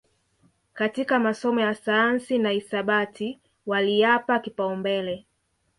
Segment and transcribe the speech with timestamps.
[0.73, 5.25] katika masomo ya sayansi na hisabati waliyapa kipaumbele